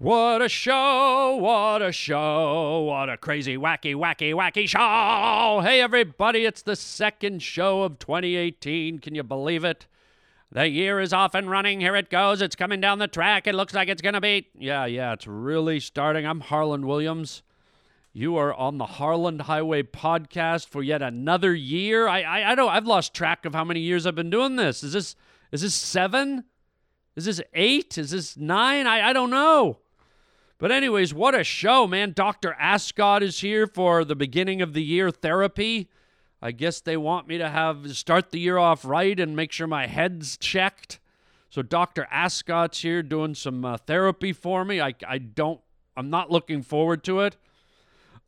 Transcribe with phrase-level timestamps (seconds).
[0.00, 5.60] What a show, what a show, what a crazy, wacky, wacky, wacky show.
[5.62, 9.00] Hey, everybody, it's the second show of 2018.
[9.00, 9.86] Can you believe it?
[10.50, 11.80] The year is off and running.
[11.82, 12.40] Here it goes.
[12.40, 13.46] It's coming down the track.
[13.46, 14.48] It looks like it's going to be.
[14.58, 16.24] Yeah, yeah, it's really starting.
[16.24, 17.42] I'm Harland Williams.
[18.14, 22.08] You are on the Harland Highway podcast for yet another year.
[22.08, 22.70] I, I, I don't.
[22.70, 24.82] I've lost track of how many years I've been doing this.
[24.82, 25.14] Is this,
[25.52, 26.44] is this seven?
[27.16, 27.98] Is this eight?
[27.98, 28.86] Is this nine?
[28.86, 29.76] I, I don't know.
[30.60, 32.12] But, anyways, what a show, man.
[32.12, 32.54] Dr.
[32.60, 35.88] Ascot is here for the beginning of the year therapy.
[36.42, 39.66] I guess they want me to have start the year off right and make sure
[39.66, 41.00] my head's checked.
[41.48, 42.06] So Dr.
[42.10, 44.80] Ascot's here doing some uh, therapy for me.
[44.80, 45.60] I, I don't
[45.96, 47.36] I'm not looking forward to it.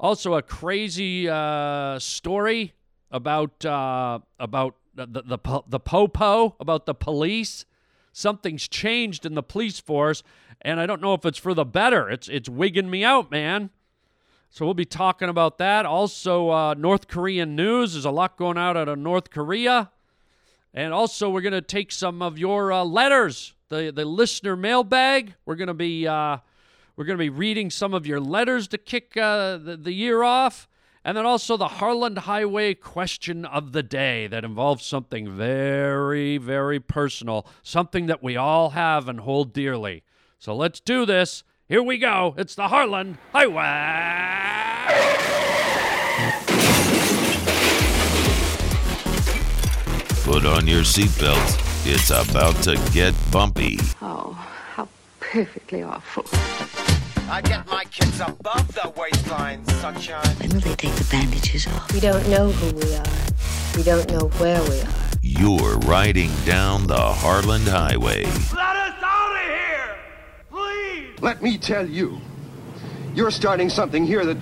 [0.00, 2.74] Also a crazy uh, story
[3.10, 7.64] about uh, about the the the, the popo about the police.
[8.12, 10.22] Something's changed in the police force
[10.62, 12.08] and I don't know if it's for the better.
[12.08, 13.70] It's it's wigging me out, man.
[14.48, 15.86] So we'll be talking about that.
[15.86, 17.94] Also, uh, North Korean news.
[17.94, 19.90] There's a lot going out out of North Korea,
[20.72, 25.34] and also we're to take some of your uh, letters, the the listener mailbag.
[25.44, 26.38] We're to be uh,
[26.96, 30.68] we're to be reading some of your letters to kick uh, the, the year off.
[31.04, 36.78] And then also the Harland Highway question of the day that involves something very, very
[36.78, 40.04] personal, something that we all have and hold dearly.
[40.38, 41.42] So let's do this.
[41.68, 42.34] Here we go.
[42.38, 43.62] It's the Harland Highway.
[50.24, 51.58] Put on your seatbelt.
[51.84, 53.78] It's about to get bumpy.
[54.00, 54.32] Oh,
[54.74, 56.24] how perfectly awful.
[57.32, 60.36] I get my kids above the waistline, sunshine.
[60.36, 61.90] When will they take the bandages off?
[61.90, 63.74] We don't know who we are.
[63.74, 64.88] We don't know where we are.
[65.22, 68.24] You're riding down the Harland Highway.
[68.24, 69.96] Let us out of here!
[70.50, 71.22] Please!
[71.22, 72.20] Let me tell you,
[73.14, 74.36] you're starting something here that.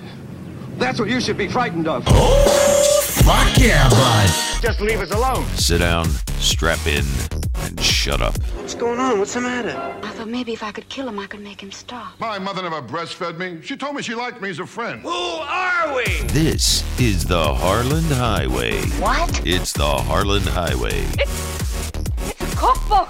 [0.76, 2.02] That's what you should be frightened of.
[2.08, 4.62] Oh, fuck yeah, bud.
[4.62, 5.44] Just leave us alone.
[5.54, 6.08] Sit down,
[6.40, 7.04] strap in,
[7.64, 8.36] and shut up.
[8.56, 9.18] What's going on?
[9.18, 9.76] What's the matter?
[10.02, 12.18] I thought maybe if I could kill him, I could make him stop.
[12.20, 13.60] My mother never breastfed me.
[13.62, 15.00] She told me she liked me as a friend.
[15.02, 16.04] Who are we?
[16.28, 18.80] This is the Harland Highway.
[19.00, 19.46] What?
[19.46, 21.04] It's the Harland Highway.
[21.18, 23.08] It's a cookbook.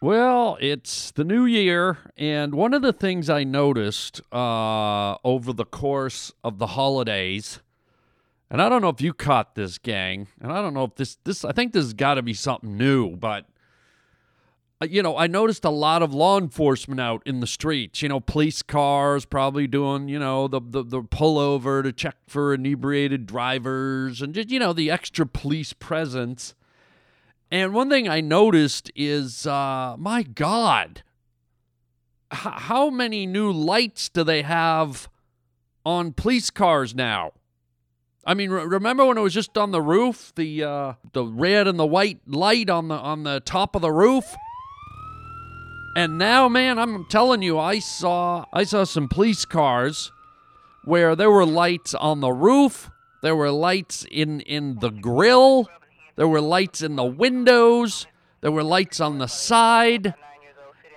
[0.00, 5.64] Well, it's the new year, and one of the things I noticed uh, over the
[5.64, 7.60] course of the holidays,
[8.52, 11.16] and I don't know if you caught this, gang, and I don't know if this
[11.24, 13.46] this I think this has got to be something new, but
[14.82, 18.02] uh, you know, I noticed a lot of law enforcement out in the streets.
[18.02, 22.52] You know, police cars probably doing you know the the, the pullover to check for
[22.52, 26.54] inebriated drivers, and just you know the extra police presence.
[27.50, 31.02] And one thing I noticed is, uh, my God,
[32.30, 35.08] h- how many new lights do they have
[35.86, 37.32] on police cars now?
[38.24, 41.66] I mean, re- remember when it was just on the roof, the uh, the red
[41.66, 44.24] and the white light on the on the top of the roof?
[45.94, 50.12] And now, man, I'm telling you, I saw I saw some police cars
[50.84, 52.90] where there were lights on the roof,
[53.22, 55.68] there were lights in in the grill,
[56.16, 58.06] there were lights in the windows,
[58.40, 60.14] there were lights on the side.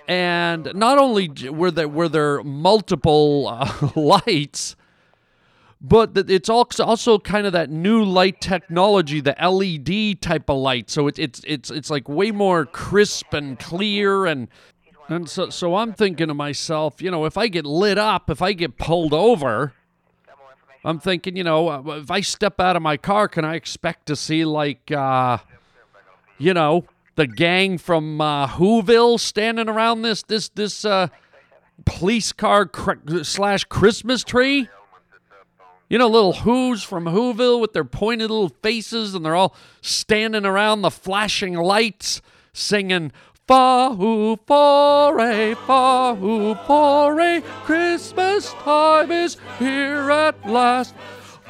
[0.08, 4.76] And not only were there were there multiple uh, lights,
[5.88, 10.90] but it's also kind of that new light technology, the LED type of light.
[10.90, 14.48] So it's it's it's it's like way more crisp and clear and
[15.08, 18.42] and so so I'm thinking to myself, you know, if I get lit up, if
[18.42, 19.74] I get pulled over,
[20.84, 24.06] I'm thinking, you know, uh, if I step out of my car, can I expect
[24.06, 25.38] to see like, uh,
[26.36, 31.08] you know, the gang from uh, Whoville standing around this this this uh,
[31.84, 34.68] police car cr- slash Christmas tree?
[35.88, 40.44] You know, little Who's from Whoville with their pointed little faces, and they're all standing
[40.44, 42.20] around the flashing lights,
[42.52, 43.12] singing
[43.46, 50.92] "Fa hoo fore, fa hoo fore, Christmas time is here at last."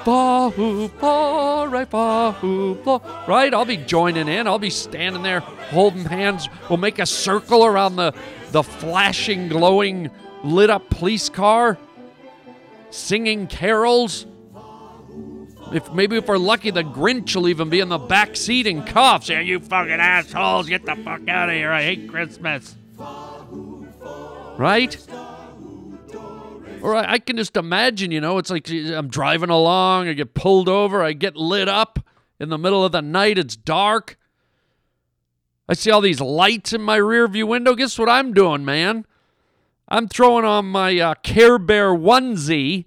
[0.05, 3.01] Fa hoo fore, fa hoo fore.
[3.27, 3.55] Right?
[3.55, 4.47] I'll be joining in.
[4.47, 6.47] I'll be standing there holding hands.
[6.69, 8.13] We'll make a circle around the
[8.53, 10.11] the flashing, glowing,
[10.45, 11.79] lit up police car
[12.91, 14.27] singing carols.
[15.73, 18.87] If maybe if we're lucky, the Grinch will even be in the back seat and
[18.87, 19.29] coughs.
[19.29, 21.73] Yeah, you fucking assholes, get the fuck out of here!
[21.73, 22.77] I hate Christmas.
[24.57, 24.97] Right?
[26.83, 30.35] Or I, I can just imagine, you know, it's like I'm driving along, I get
[30.35, 31.99] pulled over, I get lit up
[32.39, 34.19] in the middle of the night, it's dark.
[35.69, 37.75] I see all these lights in my rearview window.
[37.75, 39.05] Guess what I'm doing, man?
[39.89, 42.87] I'm throwing on my uh, Care Bear onesie.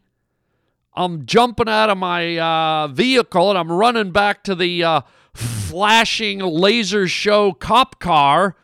[0.93, 5.01] I'm jumping out of my uh, vehicle and I'm running back to the uh,
[5.33, 8.57] flashing laser show cop car,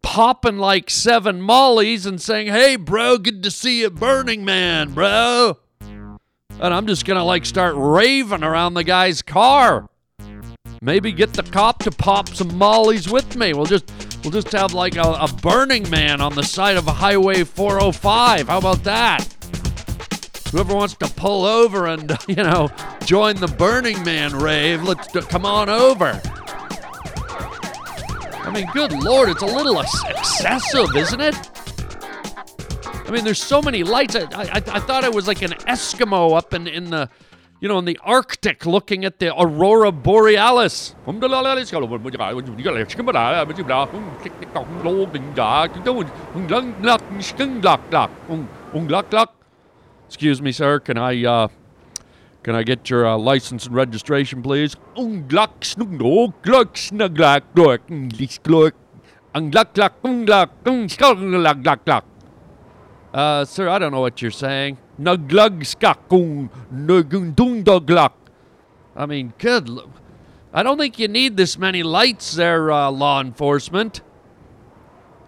[0.00, 5.58] popping like seven mollies and saying, Hey, bro, good to see you, Burning Man, bro.
[5.80, 9.88] And I'm just going to like start raving around the guy's car.
[10.80, 13.54] Maybe get the cop to pop some mollies with me.
[13.54, 13.90] We'll just
[14.22, 18.48] we'll just have like a, a Burning Man on the side of a Highway 405.
[18.48, 19.20] How about that?
[20.50, 22.68] Whoever wants to pull over and you know
[23.04, 26.20] join the Burning Man rave, let's come on over.
[28.44, 31.34] I mean, good lord, it's a little excessive, isn't it?
[33.06, 34.14] I mean, there's so many lights.
[34.14, 37.08] I, I, I thought I was like an Eskimo up in, in the,
[37.62, 40.96] you know, in the Arctic looking at the aurora borealis.
[50.08, 50.80] Excuse me, sir.
[50.80, 51.48] Can I uh,
[52.42, 54.74] can I get your uh, license and registration, please?
[63.14, 64.78] Uh, sir, I don't know what you're saying.
[68.94, 69.68] I mean, good.
[70.52, 74.02] I don't think you need this many lights there, uh, law enforcement.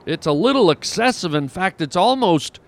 [0.07, 1.35] It's a little excessive.
[1.35, 2.61] In fact, it's almost.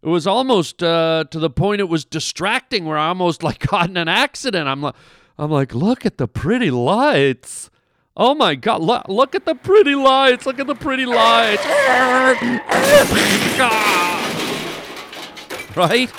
[0.00, 3.90] It was almost uh, to the point it was distracting, where I almost like got
[3.90, 4.68] in an accident.
[4.68, 4.94] I'm like,
[5.36, 7.70] I'm like, look at the pretty lights.
[8.16, 8.82] Oh my God!
[8.82, 10.44] Look, look at the pretty lights!
[10.44, 11.64] Look at the pretty lights!
[15.76, 16.10] right?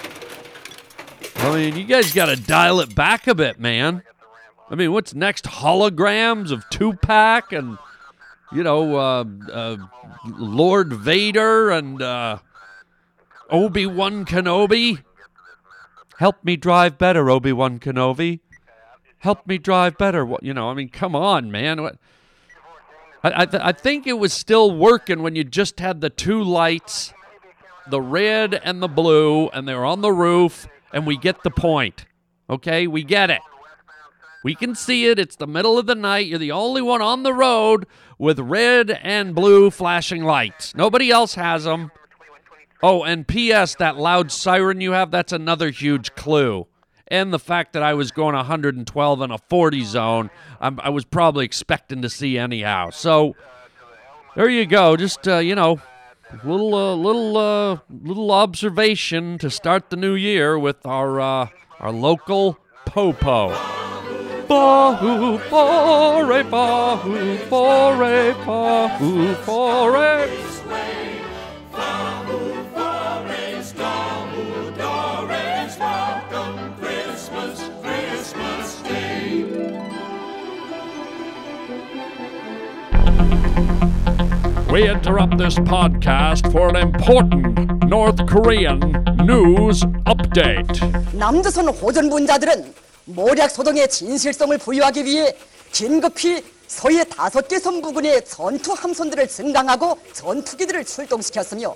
[1.41, 4.03] I mean, you guys got to dial it back a bit, man.
[4.69, 5.45] I mean, what's next?
[5.45, 7.77] Holograms of Tupac and,
[8.51, 9.77] you know, uh, uh,
[10.27, 12.39] Lord Vader and uh,
[13.50, 15.01] Obi Wan Kenobi.
[16.18, 18.42] Help me drive better, Obi Wan Kenobi.
[19.19, 20.25] Help me drive better.
[20.25, 20.69] What you know?
[20.69, 21.81] I mean, come on, man.
[21.81, 21.97] What?
[23.24, 26.44] I I, th- I think it was still working when you just had the two
[26.44, 27.13] lights
[27.89, 32.06] the red and the blue, and they're on the roof, and we get the point.
[32.50, 33.41] Okay, we get it.
[34.44, 35.19] We can see it.
[35.19, 36.27] It's the middle of the night.
[36.27, 37.86] You're the only one on the road
[38.18, 40.74] with red and blue flashing lights.
[40.75, 41.91] Nobody else has them.
[42.81, 46.68] Oh, and P.S., that loud siren you have, that's another huge clue.
[47.09, 50.30] And the fact that I was going 112 in a 40 zone,
[50.62, 52.92] I'm, I was probably expecting to see anyhow.
[52.92, 53.35] So
[54.35, 54.95] there you go.
[54.95, 55.81] Just, uh, you know,
[56.44, 61.48] little uh, little uh, little observation to start the new year with our uh,
[61.80, 63.50] our local popo.
[67.50, 70.49] Fore, bahoo fore.
[84.71, 88.80] We interrupt this podcast for an important North Korean
[89.25, 90.80] news update.
[91.13, 92.71] 남조선 호전분자들은
[93.06, 95.33] 모략 소동의 진실성을 부여하기 위해
[95.71, 101.75] 긴급히 서해 다섯 개 선부근의 전투 함선들을 증강하고 전투기들을 출동시켰으며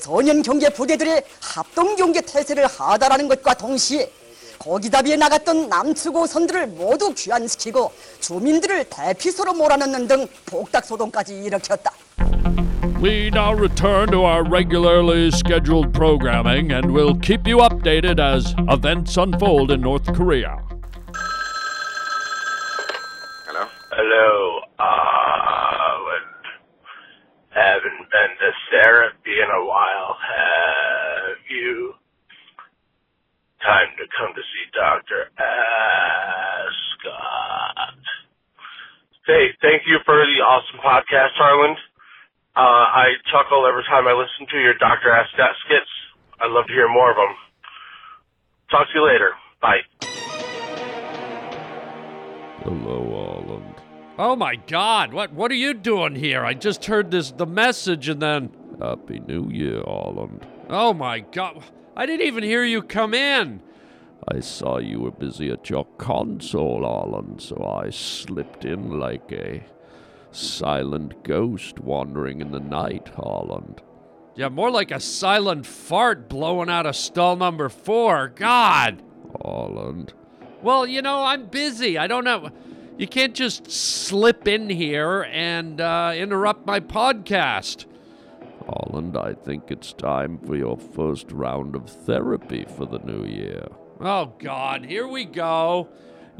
[0.00, 4.10] 전연 경계 부대들의 합동 경계 태세를 하달하는 것과 동시에
[4.58, 11.92] 거기다비에 나갔던 남측5선들을 모두 귀환시키고 주민들을 대피소로 몰아넣는 등 복닥 소동까지 일으켰다.
[13.00, 19.18] We now return to our regularly scheduled programming and will keep you updated as events
[19.18, 20.56] unfold in North Korea.
[23.44, 23.66] Hello?
[23.92, 24.60] Hello.
[24.78, 25.14] Uh,
[27.50, 31.94] haven't been to therapy in a while, have you?
[33.64, 35.32] Time to come to see Dr.
[35.40, 36.84] Ascot.
[39.26, 41.78] Hey, thank you for the awesome podcast, Harland.
[42.54, 45.10] Uh, I chuckle every time I listen to your Dr.
[45.10, 45.88] Ascot skits.
[46.40, 47.34] I'd love to hear more of them.
[48.70, 49.32] Talk to you later.
[49.62, 49.80] Bye.
[52.64, 53.74] Hello, Holland.
[54.18, 55.12] Oh my God!
[55.12, 56.44] What what are you doing here?
[56.44, 60.46] I just heard this the message and then Happy New Year, Holland.
[60.68, 61.64] Oh my God!
[61.96, 63.60] I didn't even hear you come in.
[64.28, 69.64] I saw you were busy at your console, Holland, so I slipped in like a
[70.30, 73.82] silent ghost wandering in the night, Holland.
[74.34, 78.28] Yeah, more like a silent fart blowing out of stall number four.
[78.28, 79.02] God.
[79.42, 80.12] Holland.
[80.62, 81.98] Well, you know, I'm busy.
[81.98, 82.50] I don't know.
[82.96, 87.86] You can't just slip in here and uh, interrupt my podcast.
[88.66, 93.66] Holland, I think it's time for your first round of therapy for the new year.
[94.00, 95.88] Oh, God, here we go.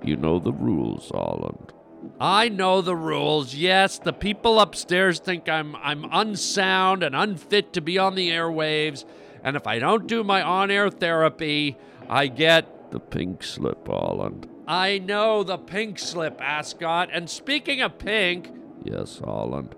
[0.03, 1.73] You know the rules, Holland.
[2.21, 3.55] I know the rules.
[3.55, 9.05] Yes, the people upstairs think I'm I'm unsound and unfit to be on the airwaves,
[9.43, 11.79] and if I don't do my on-air therapy,
[12.09, 14.49] I get the pink slip, Holland.
[14.67, 17.09] I know the pink slip, Ascot.
[17.13, 18.51] And speaking of pink,
[18.83, 19.75] yes, Holland.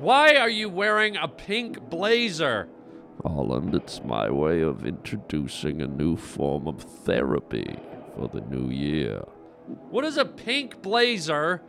[0.00, 2.68] Why are you wearing a pink blazer?
[3.22, 7.76] Holland, it's my way of introducing a new form of therapy
[8.16, 9.20] for the new year.
[9.90, 11.60] What does a pink blazer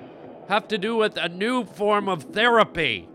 [0.47, 3.09] have to do with a new form of therapy?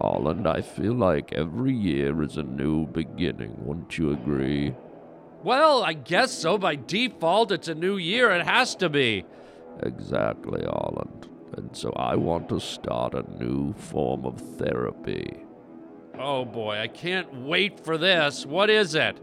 [0.00, 3.56] Holland, I feel like every year is a new beginning.
[3.66, 4.76] Wouldn't you agree?
[5.42, 6.56] Well, I guess so.
[6.56, 8.30] By default, it's a new year.
[8.30, 9.24] It has to be.
[9.82, 11.30] Exactly, Holland.
[11.56, 15.42] And so I want to start a new form of therapy.
[16.18, 18.44] Oh boy, I can't wait for this.
[18.46, 19.18] What is it?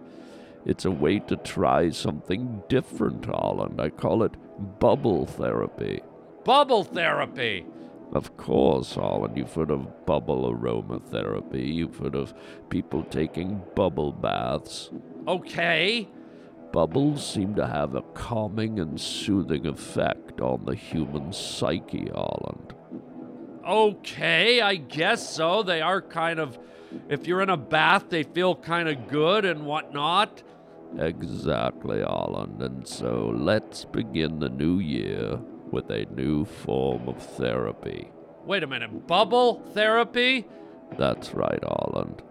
[0.65, 3.81] It's a way to try something different, Holland.
[3.81, 4.35] I call it
[4.79, 6.01] bubble therapy.
[6.43, 7.65] Bubble therapy?
[8.13, 9.37] Of course, Holland.
[9.37, 11.73] You've heard of bubble aromatherapy.
[11.73, 12.33] You've heard of
[12.69, 14.91] people taking bubble baths.
[15.27, 16.07] Okay.
[16.73, 22.73] Bubbles seem to have a calming and soothing effect on the human psyche, Holland.
[23.63, 25.61] Okay, I guess so.
[25.61, 26.57] They are kind of,
[27.09, 30.41] if you're in a bath, they feel kind of good and whatnot.
[30.97, 32.59] Exactly, Holland.
[32.63, 35.39] And so let's begin the new year
[35.69, 38.09] with a new form of therapy.
[38.45, 40.47] Wait a minute, bubble therapy?
[40.97, 42.23] That's right, Holland.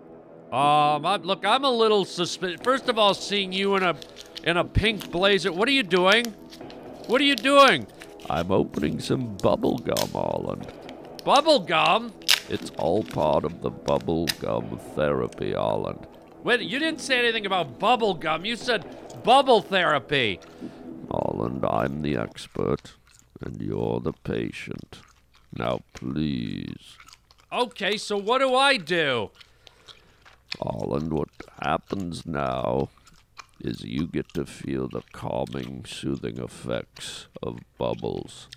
[0.52, 2.61] Um, I, look, I'm a little suspicious.
[2.62, 3.96] First of all, seeing you in a
[4.44, 5.52] in a pink blazer.
[5.52, 6.26] What are you doing?
[7.06, 7.87] What are you doing?
[8.30, 10.66] I'm opening some bubble gum, Holland.
[11.25, 12.12] Bubble gum?
[12.49, 16.06] It's all part of the bubble gum therapy, Holland.
[16.42, 18.44] Wait, you didn't say anything about bubble gum.
[18.44, 18.84] You said
[19.22, 20.40] bubble therapy.
[21.11, 22.94] Holland, I'm the expert,
[23.40, 25.00] and you're the patient.
[25.56, 26.96] Now, please.
[27.52, 29.30] Okay, so what do I do?
[30.61, 31.28] Holland, what
[31.61, 32.88] happens now
[33.62, 38.49] is you get to feel the calming, soothing effects of bubbles.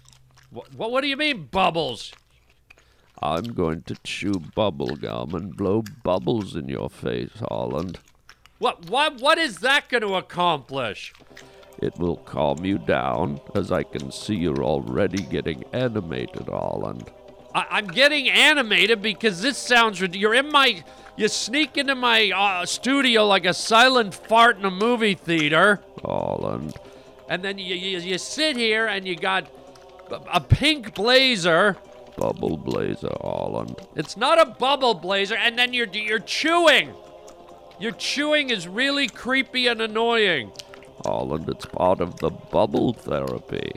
[0.49, 2.11] What, what do you mean, bubbles?
[3.21, 7.99] I'm going to chew bubble gum and blow bubbles in your face, Holland.
[8.57, 11.13] What, what, what is that going to accomplish?
[11.79, 17.11] It will calm you down, as I can see you're already getting animated, Holland.
[17.55, 20.01] I, am getting animated because this sounds.
[20.01, 20.83] You're in my.
[21.15, 25.81] You sneak into my uh, studio like a silent fart in a movie theater.
[26.03, 26.73] Holland.
[27.29, 29.47] And then you, you, you sit here and you got
[30.31, 31.77] a pink blazer.
[32.17, 33.75] Bubble blazer, Holland.
[33.95, 36.93] It's not a bubble blazer, and then you're you're chewing.
[37.79, 40.51] Your chewing is really creepy and annoying.
[41.05, 43.71] Holland, it's part of the bubble therapy.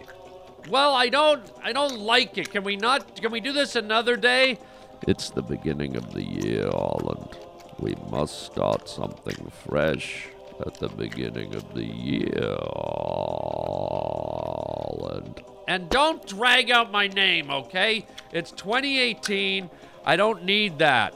[0.68, 2.50] Well, I don't I don't like it.
[2.50, 4.58] Can we not can we do this another day?
[5.06, 7.38] It's the beginning of the year, Holland.
[7.78, 10.26] We must start something fresh
[10.66, 12.56] at the beginning of the year,
[14.68, 15.44] Holland.
[15.68, 18.06] And don't drag out my name, okay?
[18.32, 19.70] It's 2018.
[20.04, 21.14] I don't need that.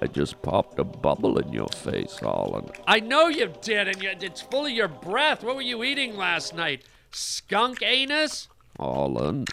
[0.02, 2.72] I just popped a bubble in your face, Holland.
[2.86, 5.44] I know you did, and you, it's full of your breath.
[5.44, 6.84] What were you eating last night?
[7.12, 8.48] Skunk anus?
[8.78, 9.50] Holland.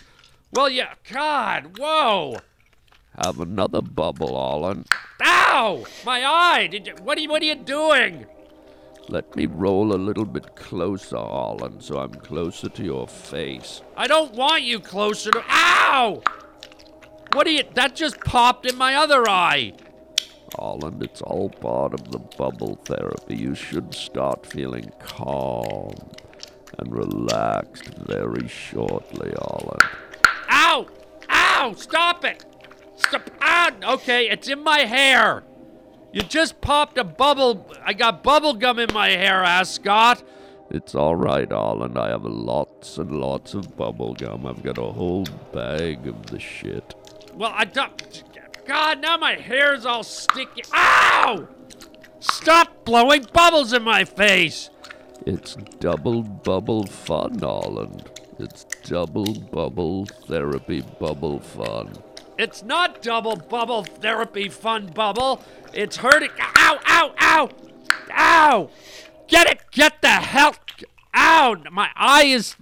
[0.51, 0.93] Well, yeah.
[1.12, 2.39] God, whoa.
[3.24, 4.88] Have another bubble, Holland.
[5.21, 5.86] Ow!
[6.05, 6.67] My eye!
[6.67, 8.25] Did you, what, are you, what are you doing?
[9.10, 13.81] Let me roll a little bit closer, Holland, so I'm closer to your face.
[13.98, 15.43] I don't want you closer to.
[15.48, 16.21] Ow!
[17.33, 17.63] What are you.
[17.75, 19.74] That just popped in my other eye.
[20.58, 23.36] Holland, it's all part of the bubble therapy.
[23.36, 25.93] You should start feeling calm
[26.77, 29.84] and relaxed very shortly, Holland.
[30.50, 30.88] Ow!
[31.29, 31.74] Ow!
[31.77, 32.46] Stop it!
[32.96, 33.29] Stop!
[33.41, 33.72] Ah!
[33.84, 35.43] Okay, it's in my hair.
[36.13, 37.72] You just popped a bubble.
[37.86, 40.24] I got bubble gum in my hair, Ascot.
[40.70, 41.98] It's all right, Holland.
[41.98, 44.46] I have lots and lots of bubble gum.
[44.46, 46.96] I've got a whole bag of the shit.
[47.34, 48.24] Well, I don't.
[48.65, 50.63] God, now my hair's all sticky.
[50.74, 51.48] Ow!
[52.20, 54.70] Stop blowing bubbles in my face!
[55.25, 58.10] It's double bubble fun, Holland.
[58.39, 61.94] It's double bubble therapy bubble fun.
[62.38, 65.44] It's not double bubble therapy fun bubble.
[65.74, 66.32] It's hurting.
[66.39, 67.50] Ow, ow, ow!
[68.12, 68.70] Ow!
[69.27, 69.62] Get it!
[69.72, 70.56] Get the hell!
[71.15, 71.56] Ow!
[71.72, 72.56] My eye is.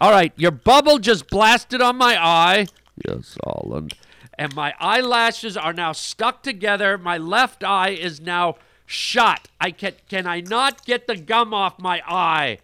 [0.00, 2.66] All right, your bubble just blasted on my eye,
[3.06, 3.94] Yes, Holland.
[4.40, 6.96] And my eyelashes are now stuck together.
[6.96, 8.56] My left eye is now
[8.86, 9.48] shut.
[9.60, 12.58] I can can I not get the gum off my eye?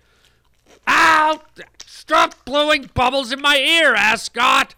[0.88, 1.42] Ow!
[1.84, 4.74] Stop blowing bubbles in my ear, Ascot!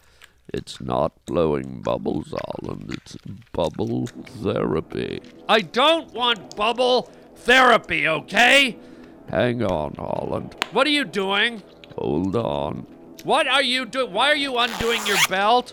[0.53, 2.91] It's not blowing bubbles, Holland.
[2.93, 3.17] It's
[3.53, 4.09] bubble
[4.43, 5.21] therapy.
[5.49, 8.77] I don't want bubble therapy, okay?
[9.31, 10.57] Hang on, Holland.
[10.73, 11.63] What are you doing?
[11.97, 12.87] Hold on.
[13.23, 14.13] What are you doing?
[14.13, 15.71] Why are you undoing your belt?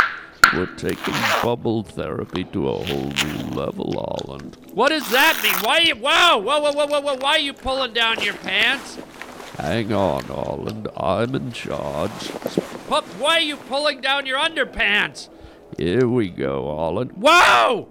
[0.54, 4.58] We're taking bubble therapy to a whole new level, Holland.
[4.74, 5.54] What does that mean?
[5.64, 5.96] Why are you?
[5.96, 7.16] Whoa, whoa, whoa, whoa, whoa, whoa!
[7.18, 8.98] Why are you pulling down your pants?
[9.58, 10.88] Hang on, Holland.
[10.98, 12.12] I'm in charge.
[12.88, 15.30] Pu- Why are you pulling down your underpants?
[15.78, 17.12] Here we go, Holland.
[17.16, 17.90] Whoa!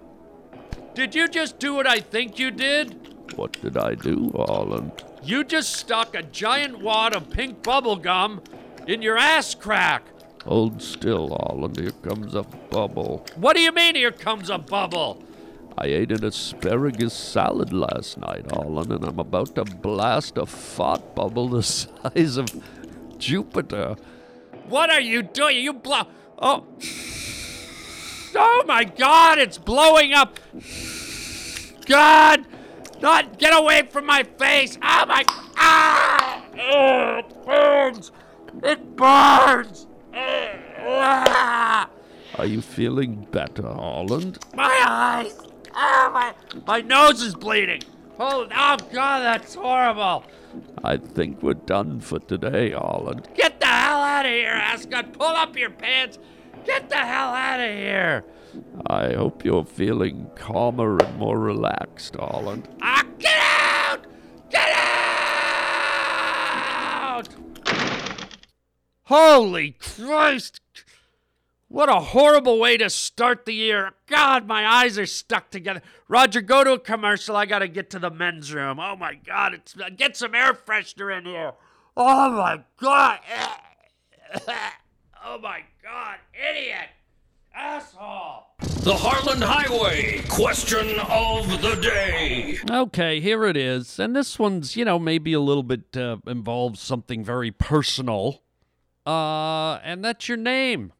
[0.93, 3.33] Did you just do what I think you did?
[3.35, 4.91] What did I do, Holland?
[5.23, 8.41] You just stuck a giant wad of pink bubble gum
[8.87, 10.03] in your ass crack.
[10.45, 11.77] Hold still, Holland.
[11.77, 13.25] Here comes a bubble.
[13.35, 13.95] What do you mean?
[13.95, 15.23] Here comes a bubble.
[15.77, 21.15] I ate an asparagus salad last night, Holland, and I'm about to blast a fart
[21.15, 22.47] bubble the size of
[23.17, 23.95] Jupiter.
[24.69, 25.57] What are you doing?
[25.57, 26.03] You blow.
[26.39, 26.65] Oh.
[28.37, 29.39] Oh my God!
[29.39, 30.39] It's blowing up.
[31.85, 32.45] God!
[33.01, 34.77] Not get away from my face!
[34.81, 35.23] Oh my!
[35.57, 36.43] Ah!
[36.57, 38.11] Oh, it burns!
[38.63, 39.84] It burns!
[40.15, 41.89] Ah!
[42.37, 44.39] Are you feeling better, Holland?
[44.53, 45.37] My eyes!
[45.73, 46.33] Oh my!
[46.65, 47.81] My nose is bleeding.
[48.17, 49.19] Oh, oh God!
[49.21, 50.23] That's horrible.
[50.83, 53.27] I think we're done for today, Holland.
[53.35, 55.11] Get the hell out of here, Ascot!
[55.13, 56.17] Pull up your pants!
[56.65, 58.23] Get the hell out of here!
[58.87, 62.69] I hope you're feeling calmer and more relaxed, Holland.
[62.81, 64.05] Ah, get out!
[64.49, 64.95] Get out!
[69.05, 70.61] Holy Christ!
[71.67, 73.91] What a horrible way to start the year.
[74.07, 75.83] God, my eyes are stuck together.
[76.07, 77.35] Roger, go to a commercial.
[77.35, 78.79] I got to get to the men's room.
[78.79, 81.53] Oh my God, it's get some air freshener in here.
[81.95, 83.19] Oh my God.
[85.23, 86.89] oh my God, idiot.
[87.55, 88.47] Asshole.
[88.59, 92.57] The Harland Highway question of the day.
[92.69, 93.99] Okay, here it is.
[93.99, 98.41] And this one's, you know, maybe a little bit uh, involves something very personal.
[99.05, 100.93] Uh, and that's your name.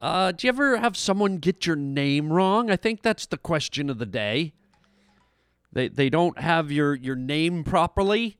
[0.00, 2.70] Uh, do you ever have someone get your name wrong?
[2.70, 4.52] I think that's the question of the day.
[5.72, 8.38] They they don't have your your name properly.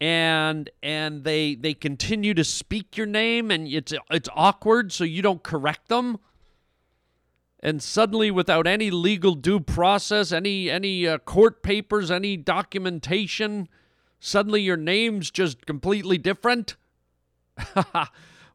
[0.00, 5.22] And and they they continue to speak your name and it's it's awkward so you
[5.22, 6.18] don't correct them
[7.60, 13.68] and suddenly without any legal due process any any uh, court papers any documentation
[14.20, 16.76] suddenly your name's just completely different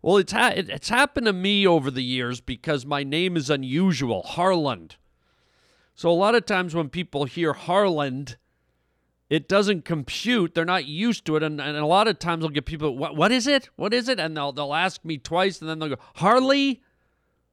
[0.02, 4.24] well it's ha- it's happened to me over the years because my name is unusual
[4.24, 4.96] harland.
[5.96, 8.38] So a lot of times when people hear harland
[9.30, 10.56] it doesn't compute.
[10.56, 11.44] They're not used to it.
[11.44, 13.70] And, and a lot of times i'll get people what, what is it?
[13.76, 14.20] What is it?
[14.20, 16.82] And they'll, they'll ask me twice and then they'll go harley?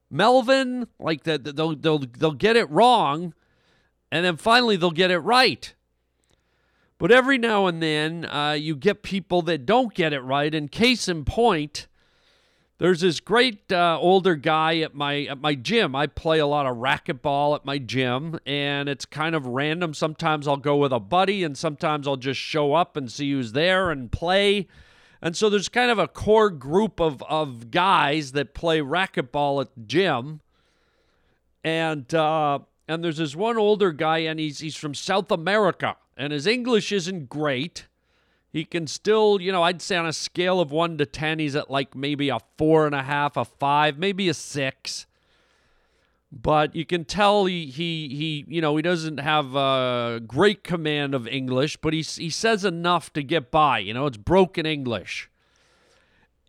[0.09, 3.33] Melvin, like the, they'll they'll they'll get it wrong,
[4.11, 5.73] and then finally they'll get it right.
[6.99, 10.53] But every now and then, uh, you get people that don't get it right.
[10.53, 11.87] And case in point,
[12.79, 15.95] there's this great uh, older guy at my at my gym.
[15.95, 19.93] I play a lot of racquetball at my gym, and it's kind of random.
[19.93, 23.53] Sometimes I'll go with a buddy, and sometimes I'll just show up and see who's
[23.53, 24.67] there and play.
[25.21, 29.73] And so there's kind of a core group of, of guys that play racquetball at
[29.73, 30.41] the gym.
[31.63, 36.33] And uh, and there's this one older guy, and he's he's from South America, and
[36.33, 37.85] his English isn't great.
[38.51, 41.55] He can still, you know, I'd say on a scale of one to ten, he's
[41.55, 45.05] at like maybe a four and a half, a five, maybe a six.
[46.31, 51.13] But you can tell he he he you know he doesn't have a great command
[51.13, 53.79] of English, but he he says enough to get by.
[53.79, 55.29] You know, it's broken English.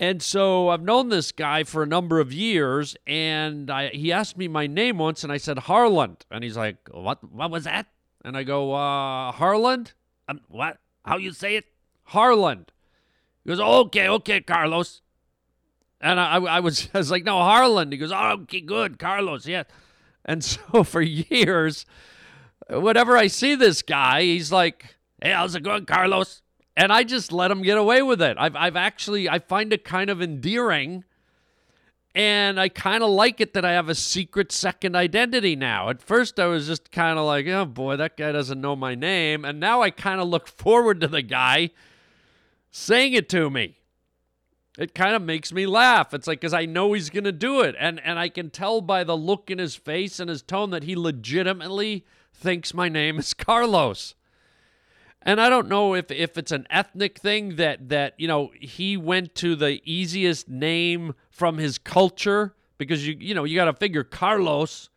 [0.00, 4.38] And so I've known this guy for a number of years, and I, he asked
[4.38, 7.22] me my name once, and I said Harland, and he's like, "What?
[7.33, 7.87] What was that?"
[8.28, 9.94] And I go, uh, "Harland."
[10.28, 10.76] Um, what?
[11.02, 11.64] How you say it?
[12.04, 12.70] Harland.
[13.42, 15.00] He goes, "Okay, okay, Carlos."
[16.00, 19.46] And I, I was, I was like, "No, Harland." He goes, "Oh, okay, good, Carlos,
[19.46, 19.64] yes."
[20.26, 21.86] And so for years,
[22.68, 26.42] whenever I see this guy, he's like, "Hey, how's it going, Carlos?"
[26.76, 28.36] and I just let him get away with it.
[28.38, 31.04] I've I've actually I find it kind of endearing.
[32.18, 35.88] And I kind of like it that I have a secret second identity now.
[35.88, 38.96] At first, I was just kind of like, oh boy, that guy doesn't know my
[38.96, 39.44] name.
[39.44, 41.70] And now I kind of look forward to the guy
[42.72, 43.76] saying it to me.
[44.76, 46.12] It kind of makes me laugh.
[46.12, 47.76] It's like, because I know he's going to do it.
[47.78, 50.83] And, and I can tell by the look in his face and his tone that
[50.83, 52.04] he legitimately
[52.35, 54.16] thinks my name is Carlos.
[55.22, 58.96] And I don't know if, if it's an ethnic thing that, that, you know, he
[58.96, 63.72] went to the easiest name from his culture because, you, you know, you got to
[63.72, 64.88] figure Carlos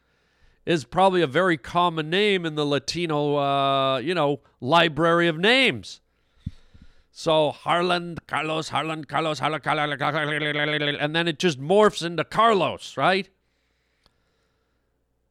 [0.65, 6.01] is probably a very common name in the Latino, uh, you know, library of names.
[7.11, 13.27] So Harland, Carlos, Harland, Carlos, Harland, Carlos, and then it just morphs into Carlos, right?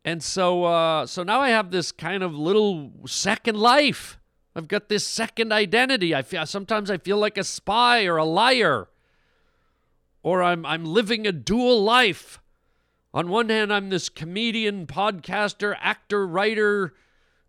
[0.05, 4.20] And so, uh, so now I have this kind of little second life.
[4.55, 6.15] I've got this second identity.
[6.15, 8.89] I feel sometimes I feel like a spy or a liar,
[10.23, 12.41] or I'm I'm living a dual life.
[13.13, 16.95] On one hand, I'm this comedian, podcaster, actor, writer,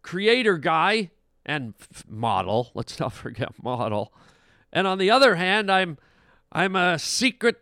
[0.01, 1.11] creator guy,
[1.45, 2.71] and f- model.
[2.75, 4.13] Let's not forget model.
[4.71, 5.97] And on the other hand, I'm
[6.51, 7.57] I'm a secret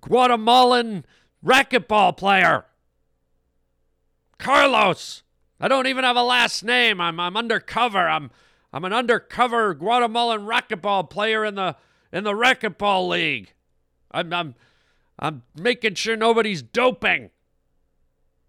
[0.00, 1.04] Guatemalan
[1.44, 2.64] racquetball player.
[4.38, 5.21] Carlos.
[5.62, 7.00] I don't even have a last name.
[7.00, 8.08] I'm I'm undercover.
[8.08, 8.32] I'm
[8.72, 11.76] I'm an undercover Guatemalan racquetball player in the
[12.12, 13.52] in the racquetball league.
[14.10, 14.54] I'm I'm
[15.20, 17.30] I'm making sure nobody's doping.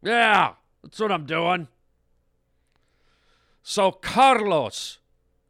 [0.02, 1.68] Yeah, that's what I'm doing.
[3.62, 4.98] So Carlos,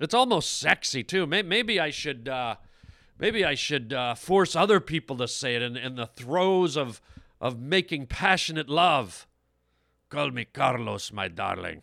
[0.02, 1.26] it's almost sexy too.
[1.26, 2.58] Maybe I should uh,
[3.18, 7.00] maybe I should uh, force other people to say it in, in the throes of
[7.40, 9.28] of making passionate love.
[10.14, 11.82] Call me Carlos, my darling.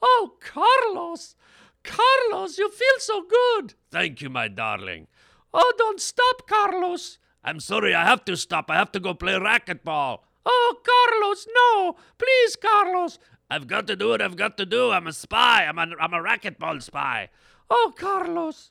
[0.00, 1.34] Oh, Carlos!
[1.82, 3.74] Carlos, you feel so good.
[3.90, 5.08] Thank you, my darling.
[5.52, 7.18] Oh, don't stop, Carlos.
[7.42, 8.70] I'm sorry, I have to stop.
[8.70, 10.20] I have to go play racquetball.
[10.46, 11.96] Oh, Carlos, no.
[12.16, 13.18] Please, Carlos.
[13.50, 14.92] I've got to do what I've got to do.
[14.92, 15.64] I'm a spy.
[15.64, 17.28] I'm a, I'm a racquetball spy.
[17.68, 18.70] Oh, Carlos.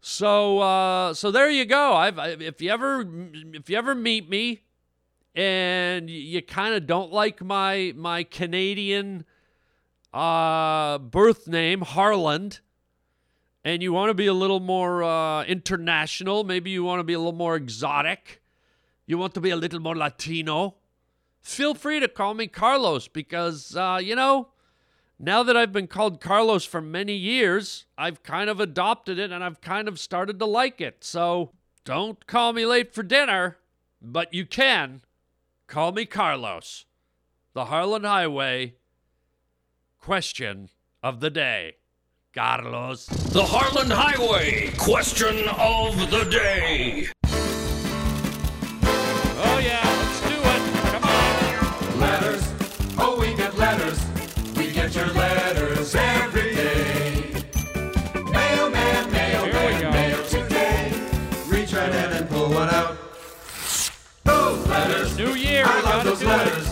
[0.00, 1.92] So, uh, so there you go.
[1.92, 3.06] I've, if you ever,
[3.52, 4.62] if you ever meet me,
[5.34, 9.24] and you kind of don't like my my Canadian
[10.12, 12.60] uh, birth name, Harland,
[13.64, 17.12] and you want to be a little more uh, international, maybe you want to be
[17.12, 18.42] a little more exotic,
[19.06, 20.76] you want to be a little more Latino,
[21.40, 24.48] feel free to call me Carlos because, uh, you know,
[25.18, 29.44] now that I've been called Carlos for many years, I've kind of adopted it and
[29.44, 31.04] I've kind of started to like it.
[31.04, 31.52] So
[31.84, 33.58] don't call me late for dinner,
[34.00, 35.02] but you can
[35.70, 36.84] Call me Carlos.
[37.52, 38.74] The Harland Highway
[40.00, 40.68] question
[41.00, 41.76] of the day.
[42.34, 43.06] Carlos.
[43.06, 47.06] The Harland Highway question of the day.
[49.42, 50.62] Oh, yeah, let's do it.
[50.90, 52.00] Come on.
[52.00, 52.52] Letters.
[52.98, 54.04] Oh, we get letters.
[54.56, 55.59] We get your letters
[66.10, 66.68] those letters.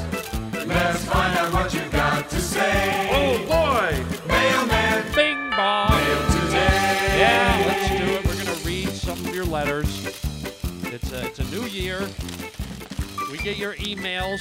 [0.67, 3.09] Let's find out what you got to say.
[3.13, 4.05] Oh boy.
[4.27, 5.15] Mailman.
[5.15, 5.91] Bing bong.
[5.91, 7.19] Mail today.
[7.21, 8.25] Yeah, let's do it.
[8.25, 10.07] We're gonna read some of your letters.
[10.87, 12.09] It's a it's a new year.
[13.31, 14.41] We get your emails.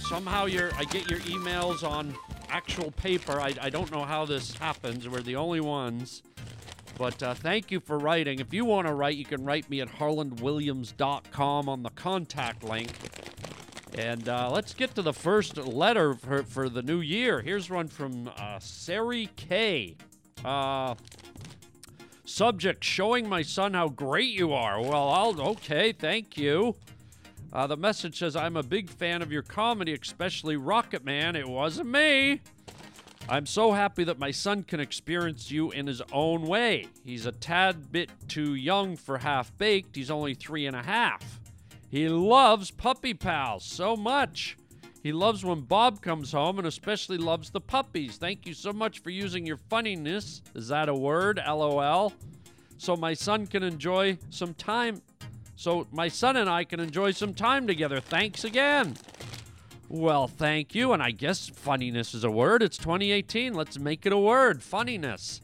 [0.00, 2.14] Somehow your I get your emails on
[2.48, 3.38] actual paper.
[3.38, 5.06] I, I don't know how this happens.
[5.06, 6.22] We're the only ones.
[6.96, 8.38] But uh, thank you for writing.
[8.38, 12.92] If you want to write, you can write me at harlandwilliams.com on the contact link.
[13.98, 17.42] And uh, let's get to the first letter for, for the new year.
[17.42, 19.96] Here's one from uh, Sari K.
[20.44, 20.94] Uh,
[22.24, 24.80] subject showing my son how great you are.
[24.80, 26.76] Well, I'll okay, thank you.
[27.52, 31.36] Uh, the message says, I'm a big fan of your comedy, especially Rocket Man.
[31.36, 32.40] It wasn't me.
[33.28, 36.86] I'm so happy that my son can experience you in his own way.
[37.04, 39.94] He's a tad bit too young for half baked.
[39.96, 41.41] He's only three and a half.
[41.92, 44.56] He loves Puppy Pals so much.
[45.02, 48.16] He loves when Bob comes home and especially loves the puppies.
[48.16, 50.40] Thank you so much for using your funniness.
[50.54, 51.38] Is that a word?
[51.46, 52.14] LOL.
[52.78, 55.02] So my son can enjoy some time.
[55.54, 58.00] So my son and I can enjoy some time together.
[58.00, 58.96] Thanks again.
[59.90, 60.94] Well, thank you.
[60.94, 62.62] And I guess funniness is a word.
[62.62, 63.52] It's 2018.
[63.52, 64.62] Let's make it a word.
[64.62, 65.41] Funniness.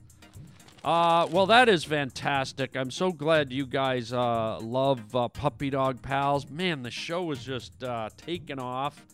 [0.85, 2.77] Uh, well, that is fantastic.
[2.77, 6.49] I'm so glad you guys uh, love uh, Puppy Dog Pals.
[6.49, 9.05] Man, the show is just uh, taken off.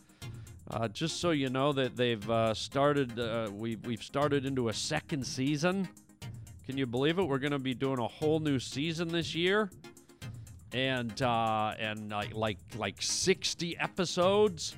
[0.69, 4.73] Uh, just so you know that they've uh, started, uh, we've, we've started into a
[4.73, 5.87] second season.
[6.65, 7.23] Can you believe it?
[7.23, 9.69] We're going to be doing a whole new season this year.
[10.73, 14.75] and uh, and like like like 60 episodes.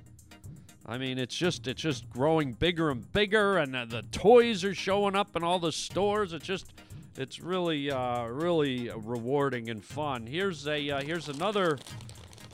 [0.87, 4.73] I mean, it's just it's just growing bigger and bigger, and uh, the toys are
[4.73, 6.31] showing up in all the stores.
[6.31, 6.73] It's just
[7.17, 10.25] it's really uh, really rewarding and fun.
[10.25, 11.77] Here's a uh, here's another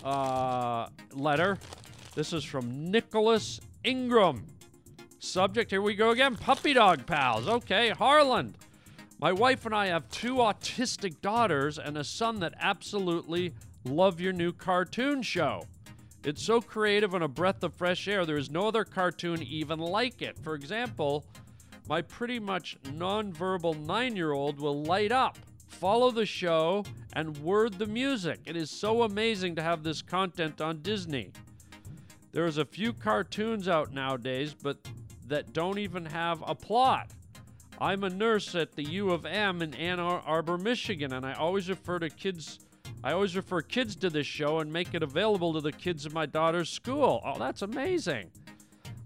[0.04, 1.60] uh, letter.
[2.16, 4.46] This is from Nicholas Ingram.
[5.20, 6.36] Subject, here we go again.
[6.36, 7.48] Puppy dog pals.
[7.48, 8.58] Okay, Harland.
[9.20, 13.54] My wife and I have two autistic daughters and a son that absolutely
[13.86, 15.64] love your new cartoon show.
[16.24, 18.26] It's so creative and a breath of fresh air.
[18.26, 20.38] There is no other cartoon even like it.
[20.40, 21.26] For example,
[21.90, 27.74] my pretty much nonverbal nine year old will light up, follow the show, and word
[27.74, 28.40] the music.
[28.46, 31.32] It is so amazing to have this content on Disney.
[32.32, 34.78] There's a few cartoons out nowadays, but
[35.28, 37.10] that don't even have a plot.
[37.80, 41.70] I'm a nurse at the U of M in Ann Arbor, Michigan, and I always
[41.70, 42.60] refer to kids.
[43.04, 46.14] I always refer kids to this show and make it available to the kids in
[46.14, 47.22] my daughter's school.
[47.26, 48.32] Oh, that's amazing.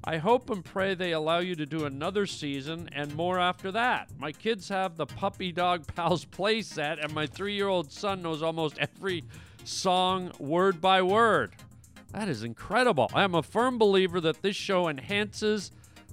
[0.03, 4.09] I hope and pray they allow you to do another season and more after that.
[4.19, 8.43] My kids have the Puppy Dog Pals playset, and my three year old son knows
[8.43, 9.23] almost every
[9.63, 11.55] song word by word.
[12.13, 13.09] That is incredible.
[13.13, 15.71] I am a firm believer that this show enhances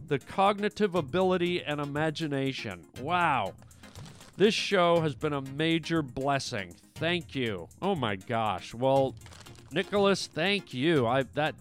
[0.09, 2.85] the cognitive ability and imagination.
[3.01, 3.55] Wow.
[4.37, 6.75] This show has been a major blessing.
[7.05, 7.69] Thank you.
[7.83, 8.73] Oh my gosh.
[8.73, 9.15] Well,
[9.71, 11.07] Nicholas, thank you.
[11.07, 11.55] I that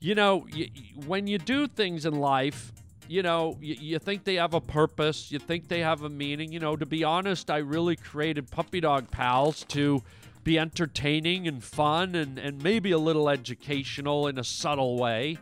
[0.00, 0.68] you know, y-
[1.06, 2.70] when you do things in life,
[3.08, 6.52] you know, you, you think they have a purpose, you think they have a meaning.
[6.52, 10.02] You know, to be honest, I really created Puppy Dog Pals to
[10.44, 15.38] be entertaining and fun and, and maybe a little educational in a subtle way.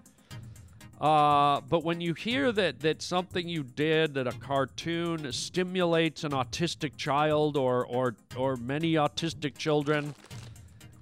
[1.01, 6.33] Uh, but when you hear that that something you did, that a cartoon stimulates an
[6.33, 10.13] autistic child or or or many autistic children,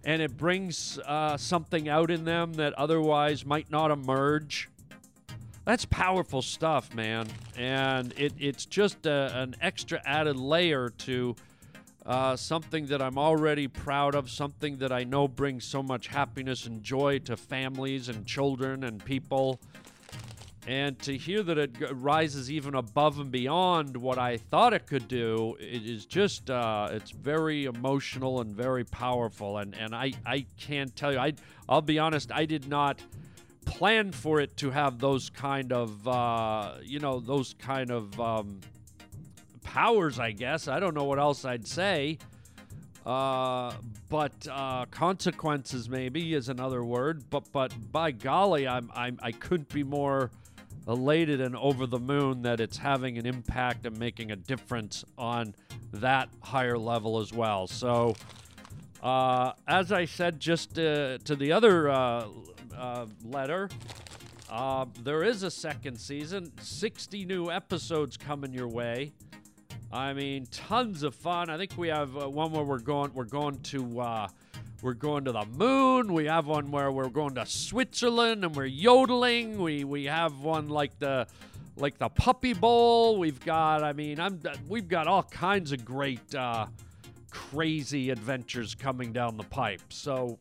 [0.05, 4.69] and it brings uh, something out in them that otherwise might not emerge,
[5.65, 7.27] that's powerful stuff, man.
[7.57, 11.35] And it, it's just a, an extra added layer to
[12.07, 16.67] uh, something that I'm already proud of, something that I know brings so much happiness
[16.67, 19.59] and joy to families and children and people.
[20.67, 25.07] And to hear that it rises even above and beyond what I thought it could
[25.07, 29.59] do, it is just, uh, it's very emotional and very powerful.
[29.59, 31.35] And, and I, I can't tell you, I,
[31.69, 33.01] I'll be honest, I did not
[33.65, 38.61] plan for it to have those kind of, uh, you know, those kind of um,
[39.63, 40.67] powers, I guess.
[40.67, 42.19] I don't know what else I'd say.
[43.05, 43.73] Uh,
[44.09, 47.23] but uh, consequences maybe is another word.
[47.31, 50.33] But but by golly, I'm, I'm I couldn't be more
[50.89, 55.55] elated and over the moon that it's having an impact and making a difference on
[55.93, 57.67] that higher level as well.
[57.67, 58.15] So,
[59.03, 62.29] uh, as I said just uh, to the other uh,
[62.77, 63.69] uh, letter,
[64.49, 69.13] uh, there is a second season, 60 new episodes coming your way.
[69.93, 71.51] I mean, tons of fun.
[71.51, 73.13] I think we have uh, one where we're going.
[73.15, 74.29] We're going to.
[74.77, 76.13] Uh, we're going to the moon.
[76.13, 79.59] We have one where we're going to Switzerland and we're yodeling.
[79.59, 81.27] We we have one like the
[81.77, 83.19] like the Puppy Bowl.
[83.19, 83.83] We've got.
[83.83, 84.41] I mean, I'm.
[84.69, 86.67] We've got all kinds of great, uh,
[87.31, 89.83] crazy adventures coming down the pipe.
[89.91, 90.39] So.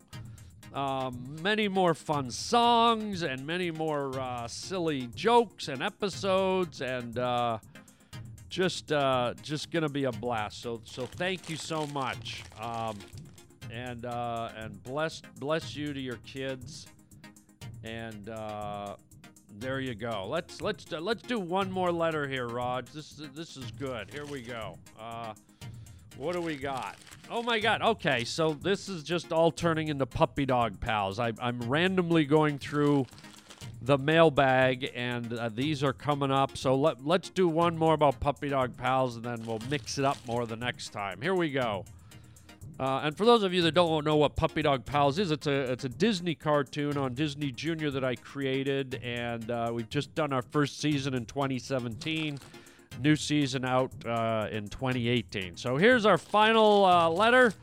[0.73, 7.59] Um, many more fun songs and many more uh, silly jokes and episodes and uh,
[8.49, 10.61] just uh, just gonna be a blast.
[10.61, 12.97] So so thank you so much, um,
[13.75, 16.87] and uh, and bless bless you to your kids,
[17.83, 18.95] and uh,
[19.59, 20.25] there you go.
[20.27, 22.89] Let's let's let's do one more letter here, Raj.
[22.91, 24.09] This is this is good.
[24.11, 24.77] Here we go.
[24.97, 25.33] Uh,
[26.17, 26.95] what do we got?
[27.29, 27.81] Oh my God.
[27.81, 31.19] Okay, so this is just all turning into puppy dog pals.
[31.19, 33.05] I, I'm randomly going through
[33.81, 36.55] the mailbag, and uh, these are coming up.
[36.55, 40.05] So let, let's do one more about Puppy Dog Pals, and then we'll mix it
[40.05, 41.21] up more the next time.
[41.21, 41.85] Here we go.
[42.77, 45.47] Uh, and for those of you that don't know what Puppy Dog Pals is, it's
[45.47, 50.13] a it's a Disney cartoon on Disney Junior that I created, and uh, we've just
[50.13, 52.37] done our first season in 2017.
[53.01, 55.57] New season out uh, in 2018.
[55.57, 57.53] So here's our final uh, letter.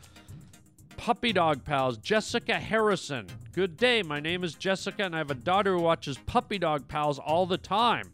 [0.97, 3.27] Puppy Dog Pals, Jessica Harrison.
[3.53, 4.03] Good day.
[4.03, 7.45] My name is Jessica, and I have a daughter who watches Puppy Dog Pals all
[7.45, 8.13] the time.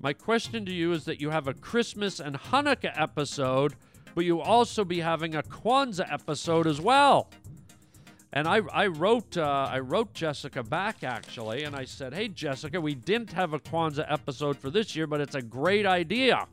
[0.00, 3.74] My question to you is that you have a Christmas and Hanukkah episode,
[4.14, 7.28] but you'll also be having a Kwanzaa episode as well.
[8.32, 12.80] And I, I wrote uh, I wrote Jessica back actually, and I said, "Hey Jessica,
[12.80, 16.46] we didn't have a Kwanzaa episode for this year, but it's a great idea.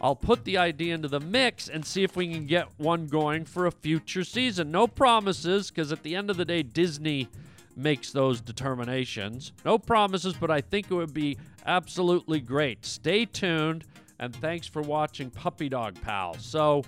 [0.00, 3.44] I'll put the idea into the mix and see if we can get one going
[3.44, 4.70] for a future season.
[4.70, 7.28] No promises, because at the end of the day, Disney
[7.76, 9.52] makes those determinations.
[9.64, 12.84] No promises, but I think it would be absolutely great.
[12.84, 13.84] Stay tuned,
[14.18, 16.44] and thanks for watching Puppy Dog Pals.
[16.44, 16.84] So,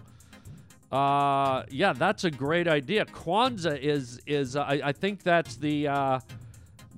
[0.90, 3.04] uh, yeah, that's a great idea.
[3.04, 6.20] Kwanzaa is is uh, I, I think that's the uh,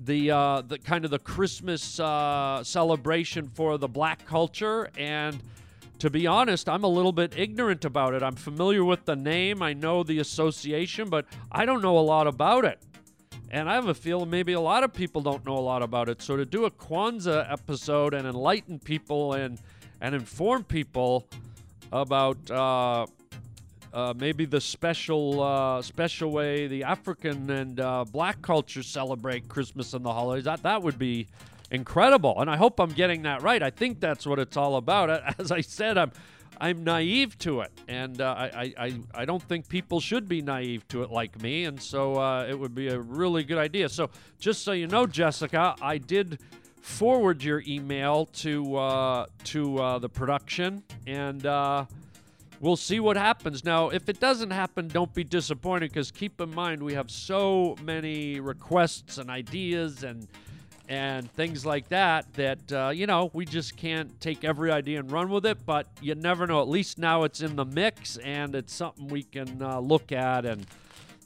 [0.05, 5.41] the uh, the kind of the Christmas uh, celebration for the black culture and.
[5.99, 8.23] To be honest, I'm a little bit ignorant about it.
[8.23, 12.25] I'm familiar with the name, I know the association, but I don't know a lot
[12.25, 12.79] about it.
[13.51, 16.09] And I have a feeling maybe a lot of people don't know a lot about
[16.09, 16.23] it.
[16.23, 19.59] So to do a Kwanzaa episode and enlighten people and
[20.01, 21.27] and inform people
[21.91, 23.05] about uh,
[23.93, 29.93] uh, maybe the special uh, special way the African and uh, Black culture celebrate Christmas
[29.93, 30.45] and the holidays.
[30.45, 31.27] That that would be
[31.69, 33.61] incredible, and I hope I'm getting that right.
[33.61, 35.09] I think that's what it's all about.
[35.39, 36.11] As I said, I'm
[36.59, 40.87] I'm naive to it, and uh, I, I I don't think people should be naive
[40.89, 43.89] to it like me, and so uh, it would be a really good idea.
[43.89, 44.09] So
[44.39, 46.39] just so you know, Jessica, I did
[46.81, 51.85] forward your email to uh, to uh, the production, and uh,
[52.59, 53.63] we'll see what happens.
[53.63, 57.77] Now, if it doesn't happen, don't be disappointed because keep in mind we have so
[57.83, 60.27] many requests and ideas and
[60.89, 65.11] and things like that that uh, you know we just can't take every idea and
[65.11, 65.65] run with it.
[65.65, 66.61] But you never know.
[66.61, 70.45] At least now it's in the mix and it's something we can uh, look at
[70.45, 70.65] and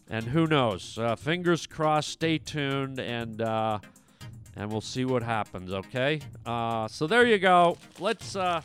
[0.10, 0.98] and who knows.
[0.98, 2.10] Uh, fingers crossed.
[2.10, 3.42] Stay tuned and.
[4.56, 6.22] And we'll see what happens, okay?
[6.46, 7.78] Uh, so there you go.
[8.00, 8.62] Let's uh,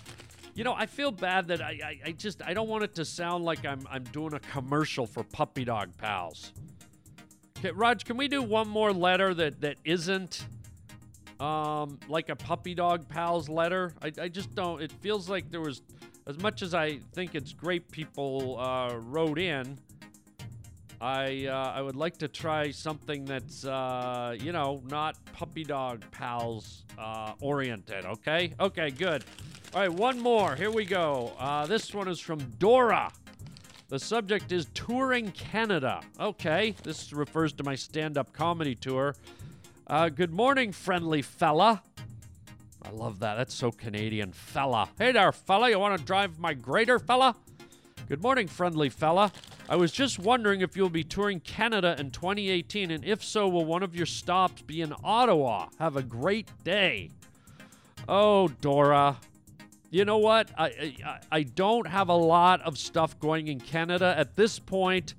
[0.55, 3.05] you know, I feel bad that I, I, I just I don't want it to
[3.05, 6.53] sound like I'm I'm doing a commercial for puppy dog pals.
[7.59, 10.45] Okay, Raj, can we do one more letter that that isn't
[11.39, 13.93] um like a puppy dog pals letter?
[14.03, 14.83] I, I just don't.
[14.83, 15.83] It feels like there was
[16.27, 19.79] as much as I think it's great people uh, wrote in.
[21.01, 26.05] I uh, I would like to try something that's uh, you know not puppy dog
[26.11, 28.05] pals uh, oriented.
[28.05, 29.25] Okay, okay, good.
[29.73, 30.57] All right, one more.
[30.57, 31.33] Here we go.
[31.39, 33.11] Uh, this one is from Dora.
[33.89, 36.01] The subject is touring Canada.
[36.19, 39.17] Okay, this refers to my stand-up comedy tour.
[39.87, 41.83] Uh, good morning, friendly fella.
[42.83, 43.37] I love that.
[43.37, 44.89] That's so Canadian, fella.
[44.99, 45.71] Hey there, fella.
[45.71, 47.37] You want to drive my grader, fella?
[48.11, 49.31] Good morning, friendly fella.
[49.69, 53.65] I was just wondering if you'll be touring Canada in 2018, and if so, will
[53.65, 55.69] one of your stops be in Ottawa?
[55.79, 57.11] Have a great day.
[58.09, 59.17] Oh, Dora.
[59.91, 60.51] You know what?
[60.59, 60.67] I,
[61.07, 65.15] I I don't have a lot of stuff going in Canada at this point.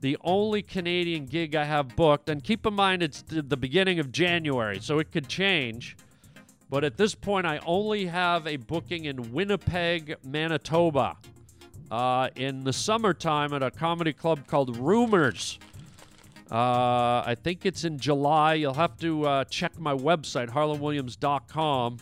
[0.00, 3.98] The only Canadian gig I have booked, and keep in mind it's the the beginning
[3.98, 5.94] of January, so it could change.
[6.70, 11.18] But at this point, I only have a booking in Winnipeg, Manitoba
[11.90, 15.58] uh, in the summertime at a comedy club called Rumors.
[16.50, 18.54] Uh, I think it's in July.
[18.54, 21.98] You'll have to uh, check my website, harlandwilliams.com,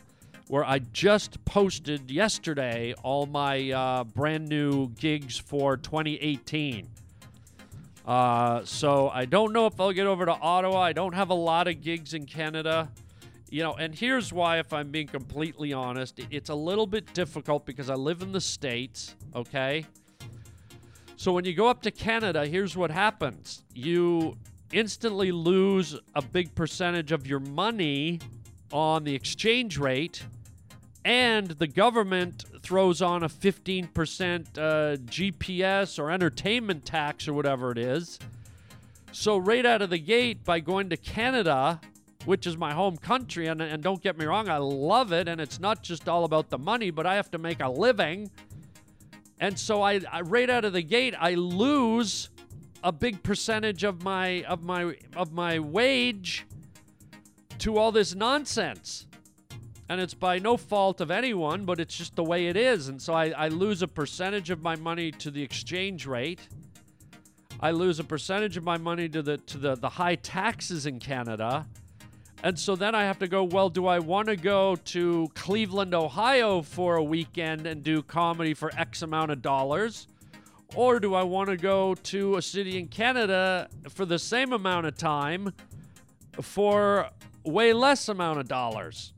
[0.48, 6.88] where I just posted yesterday all my uh, brand new gigs for 2018.
[8.07, 10.81] Uh, so I don't know if I'll get over to Ottawa.
[10.81, 12.88] I don't have a lot of gigs in Canada.
[13.51, 17.65] You know, and here's why, if I'm being completely honest, it's a little bit difficult
[17.65, 19.87] because I live in the States, okay?
[21.17, 24.37] So when you go up to Canada, here's what happens you
[24.73, 28.21] instantly lose a big percentage of your money
[28.71, 30.23] on the exchange rate,
[31.05, 33.89] and the government throws on a 15%
[34.59, 38.19] uh, GPS or entertainment tax or whatever it is.
[39.11, 41.81] So, right out of the gate, by going to Canada,
[42.29, 45.41] which is my home country, and, and don't get me wrong, I love it, and
[45.41, 48.31] it's not just all about the money, but I have to make a living.
[49.41, 52.29] And so I, I right out of the gate, I lose
[52.85, 56.45] a big percentage of my of my of my wage
[57.61, 59.07] to all this nonsense.
[59.88, 62.88] And it's by no fault of anyone, but it's just the way it is.
[62.88, 66.47] And so I, I lose a percentage of my money to the exchange rate.
[67.59, 71.01] I lose a percentage of my money to the to the, the high taxes in
[71.01, 71.67] Canada.
[72.44, 75.92] And so then I have to go, well, do I want to go to Cleveland,
[75.92, 80.06] Ohio for a weekend and do comedy for X amount of dollars?
[80.75, 84.87] Or do I want to go to a city in Canada for the same amount
[84.87, 85.52] of time
[86.40, 87.10] for
[87.42, 89.13] way less amount of dollars?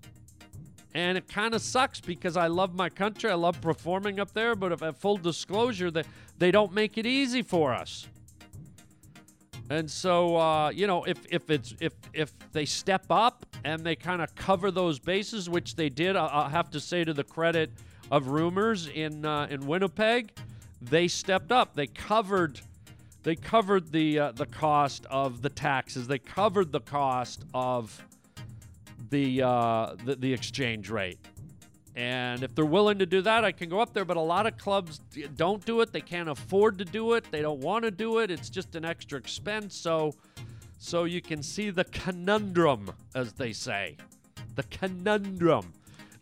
[0.94, 3.30] And it kind of sucks because I love my country.
[3.30, 6.04] I love performing up there, but if at full disclosure, they,
[6.38, 8.08] they don't make it easy for us.
[9.70, 13.94] And so, uh, you know, if if it's if if they step up and they
[13.94, 17.22] kind of cover those bases, which they did, I- I'll have to say to the
[17.22, 17.70] credit
[18.10, 20.32] of rumors in uh, in Winnipeg,
[20.82, 21.74] they stepped up.
[21.76, 22.60] They covered
[23.22, 26.08] they covered the uh, the cost of the taxes.
[26.08, 28.04] They covered the cost of
[29.10, 31.18] the, uh, the the exchange rate.
[31.96, 34.04] And if they're willing to do that, I can go up there.
[34.04, 35.00] But a lot of clubs
[35.36, 35.92] don't do it.
[35.92, 37.24] They can't afford to do it.
[37.30, 38.30] They don't want to do it.
[38.30, 39.76] It's just an extra expense.
[39.76, 40.14] So,
[40.78, 43.96] so you can see the conundrum, as they say,
[44.54, 45.72] the conundrum.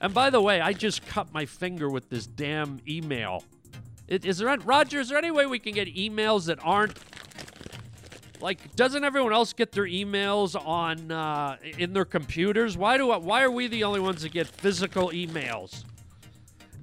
[0.00, 3.44] And by the way, I just cut my finger with this damn email.
[4.08, 5.00] Is there, Roger?
[5.00, 6.96] Is there any way we can get emails that aren't
[8.40, 8.74] like?
[8.76, 12.76] Doesn't everyone else get their emails on uh, in their computers?
[12.76, 15.84] Why do I, why are we the only ones that get physical emails?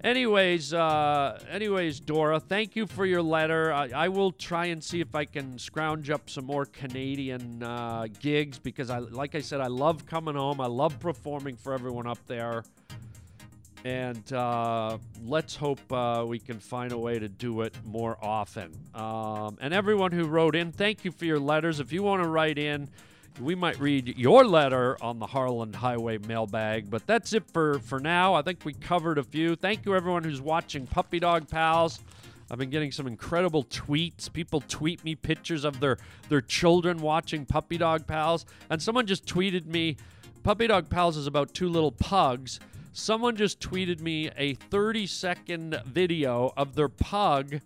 [0.05, 3.73] Anyways, uh, anyways, Dora, thank you for your letter.
[3.73, 8.05] I, I will try and see if I can scrounge up some more Canadian uh,
[8.19, 10.61] gigs because I, like I said, I love coming home.
[10.61, 12.63] I love performing for everyone up there.
[13.85, 18.71] And uh, let's hope uh, we can find a way to do it more often.
[18.95, 21.79] Um, and everyone who wrote in, thank you for your letters.
[21.79, 22.89] If you want to write in,
[23.39, 26.89] we might read your letter on the Harland Highway mailbag.
[26.89, 28.33] But that's it for, for now.
[28.33, 29.55] I think we covered a few.
[29.55, 31.99] Thank you, everyone who's watching Puppy Dog Pals.
[32.49, 34.33] I've been getting some incredible tweets.
[34.33, 38.47] People tweet me pictures of their, their children watching Puppy Dog Pals.
[38.71, 39.97] And someone just tweeted me
[40.41, 42.59] Puppy Dog Pals is about two little pugs.
[42.97, 47.59] Someone just tweeted me a 30 second video of their pug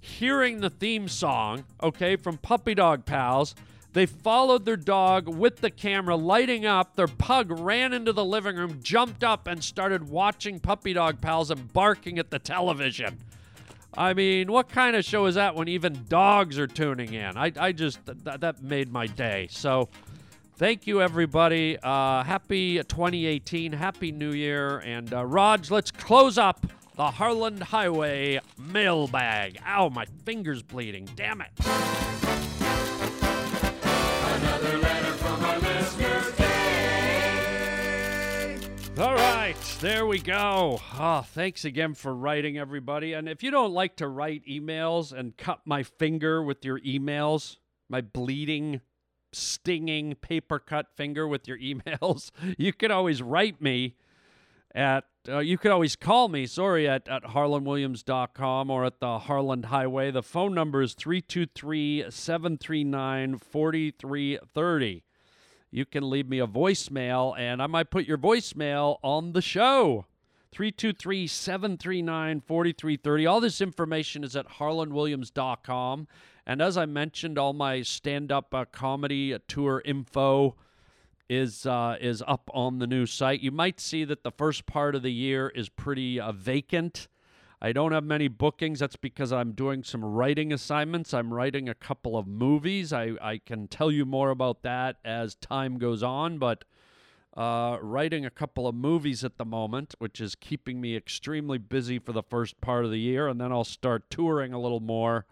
[0.00, 3.54] hearing the theme song, okay, from Puppy Dog Pals.
[3.92, 6.96] They followed their dog with the camera lighting up.
[6.96, 11.50] Their pug ran into the living room, jumped up, and started watching Puppy Dog Pals
[11.50, 13.18] and barking at the television.
[13.98, 17.36] I mean, what kind of show is that when even dogs are tuning in?
[17.36, 19.46] I, I just, th- that made my day.
[19.50, 19.90] So,
[20.60, 21.78] thank you, everybody.
[21.82, 23.72] Uh, happy 2018.
[23.72, 24.80] Happy New Year.
[24.80, 29.58] And, uh, Raj, let's close up the Harland Highway mailbag.
[29.66, 31.08] Ow, my finger's bleeding.
[31.16, 31.48] Damn it.
[34.36, 36.24] Another letter from our listener,
[39.02, 40.78] All right, there we go.
[40.98, 43.14] Oh, thanks again for writing, everybody.
[43.14, 47.56] And if you don't like to write emails and cut my finger with your emails,
[47.88, 48.82] my bleeding,
[49.32, 53.96] stinging paper cut finger with your emails, you can always write me
[54.74, 59.66] at, uh, you can always call me, sorry, at, at harlandwilliams.com or at the Harland
[59.66, 60.10] Highway.
[60.10, 65.02] The phone number is 323 739 4330
[65.70, 70.06] you can leave me a voicemail and I might put your voicemail on the show.
[70.52, 73.26] 323 739 4330.
[73.26, 76.08] All this information is at harlandwilliams.com.
[76.50, 80.56] And as I mentioned, all my stand up uh, comedy tour info
[81.28, 83.38] is uh, is up on the new site.
[83.38, 87.06] You might see that the first part of the year is pretty uh, vacant.
[87.62, 88.80] I don't have many bookings.
[88.80, 91.14] That's because I'm doing some writing assignments.
[91.14, 92.92] I'm writing a couple of movies.
[92.92, 96.64] I, I can tell you more about that as time goes on, but
[97.36, 102.00] uh, writing a couple of movies at the moment, which is keeping me extremely busy
[102.00, 103.28] for the first part of the year.
[103.28, 105.26] And then I'll start touring a little more,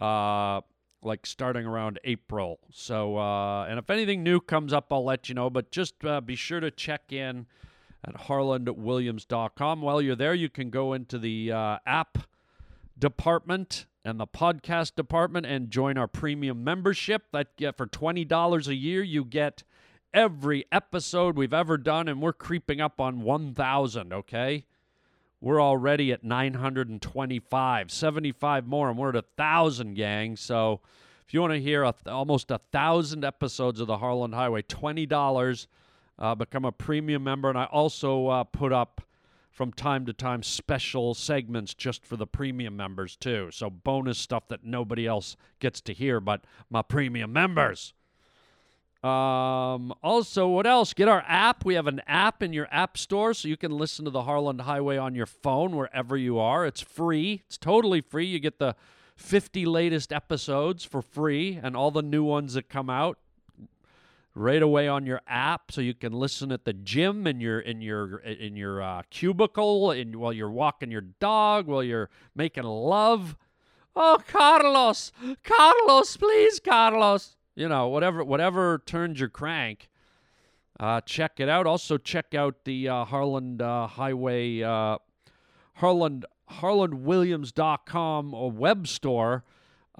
[0.00, 0.60] uh,
[1.02, 2.60] like starting around April.
[2.70, 5.50] So, uh, and if anything new comes up, I'll let you know.
[5.50, 7.46] But just uh, be sure to check in
[8.04, 9.82] at harlandwilliams.com.
[9.82, 12.18] While you're there, you can go into the uh, app
[12.98, 17.24] department and the podcast department and join our premium membership.
[17.32, 19.62] That yeah, for twenty dollars a year, you get
[20.12, 24.12] every episode we've ever done, and we're creeping up on one thousand.
[24.12, 24.64] Okay,
[25.40, 30.36] we're already at nine hundred and twenty-five, 75 more, and we're at a thousand, gang.
[30.36, 30.80] So.
[31.26, 34.62] If you want to hear a th- almost a thousand episodes of the Harland Highway,
[34.62, 35.68] twenty dollars
[36.20, 37.48] uh, become a premium member.
[37.48, 39.00] And I also uh, put up
[39.50, 43.48] from time to time special segments just for the premium members, too.
[43.52, 47.94] So bonus stuff that nobody else gets to hear but my premium members.
[49.02, 50.92] Um, also, what else?
[50.92, 51.64] Get our app.
[51.64, 54.62] We have an app in your app store so you can listen to the Harland
[54.62, 56.66] Highway on your phone wherever you are.
[56.66, 58.26] It's free, it's totally free.
[58.26, 58.76] You get the
[59.16, 63.18] 50 latest episodes for free and all the new ones that come out
[64.34, 67.80] right away on your app so you can listen at the gym in your in
[67.80, 73.36] your in your uh, cubicle and while you're walking your dog while you're making love
[73.96, 75.10] oh carlos
[75.42, 79.88] carlos please carlos you know whatever whatever turns your crank
[80.78, 84.96] uh, check it out also check out the uh, harland uh, highway uh,
[85.74, 89.44] harland harlandwilliams.com or web store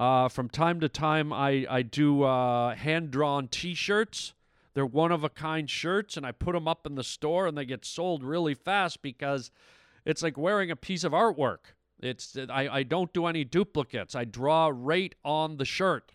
[0.00, 4.32] uh, from time to time, I, I do uh, hand drawn t shirts.
[4.72, 7.56] They're one of a kind shirts, and I put them up in the store, and
[7.56, 9.50] they get sold really fast because
[10.06, 11.74] it's like wearing a piece of artwork.
[11.98, 14.14] It's I, I don't do any duplicates.
[14.14, 16.12] I draw right on the shirt.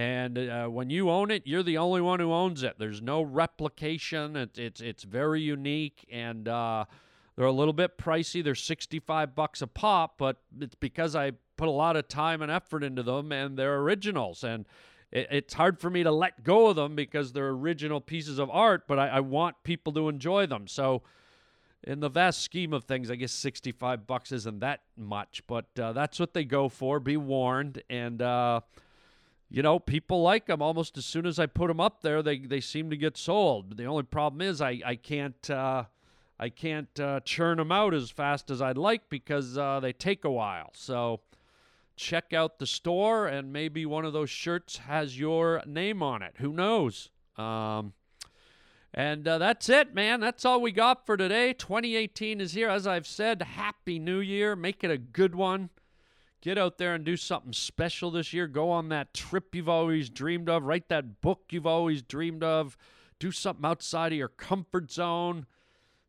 [0.00, 2.76] And uh, when you own it, you're the only one who owns it.
[2.78, 4.34] There's no replication.
[4.34, 6.86] It's it's it's very unique, and uh,
[7.36, 8.42] they're a little bit pricey.
[8.42, 12.50] They're 65 bucks a pop, but it's because I put a lot of time and
[12.50, 14.42] effort into them, and they're originals.
[14.42, 14.64] And
[15.12, 18.48] it, it's hard for me to let go of them because they're original pieces of
[18.48, 20.66] art, but I, I want people to enjoy them.
[20.66, 21.02] So
[21.84, 25.92] in the vast scheme of things, I guess 65 bucks isn't that much, but uh,
[25.92, 27.00] that's what they go for.
[27.00, 27.82] Be warned.
[27.90, 28.60] And, uh,
[29.50, 32.38] you know, people like them almost as soon as I put them up there, they,
[32.38, 33.76] they seem to get sold.
[33.76, 35.50] The only problem is I, I can't.
[35.50, 35.84] Uh,
[36.42, 40.24] I can't uh, churn them out as fast as I'd like because uh, they take
[40.24, 40.70] a while.
[40.72, 41.20] So
[41.96, 46.36] check out the store, and maybe one of those shirts has your name on it.
[46.38, 47.10] Who knows?
[47.36, 47.92] Um,
[48.94, 50.20] and uh, that's it, man.
[50.20, 51.52] That's all we got for today.
[51.52, 52.70] 2018 is here.
[52.70, 54.56] As I've said, Happy New Year.
[54.56, 55.68] Make it a good one.
[56.42, 58.46] Get out there and do something special this year.
[58.46, 60.64] Go on that trip you've always dreamed of.
[60.64, 62.78] Write that book you've always dreamed of.
[63.18, 65.44] Do something outside of your comfort zone.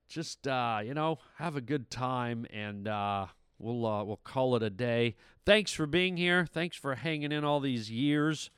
[0.07, 3.25] Just uh, you know, have a good time, and uh,
[3.59, 5.15] we'll uh, we'll call it a day.
[5.45, 6.45] Thanks for being here.
[6.45, 8.51] Thanks for hanging in all these years,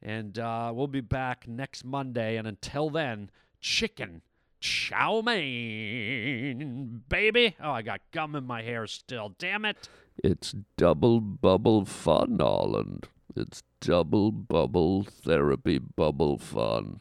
[0.00, 2.36] and uh, we'll be back next Monday.
[2.36, 4.22] And until then, chicken
[4.60, 7.56] chow mein, baby.
[7.60, 9.34] Oh, I got gum in my hair still.
[9.38, 9.88] Damn it.
[10.24, 13.04] It's double bubble fun, Arland.
[13.36, 17.00] It's double bubble therapy bubble fun.